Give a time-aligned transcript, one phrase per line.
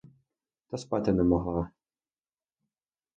[0.67, 1.69] Та спати не могла.